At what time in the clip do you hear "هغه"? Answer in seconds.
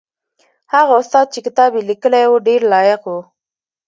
0.73-0.93